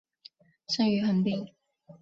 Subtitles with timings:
[0.67, 1.47] 生于横滨。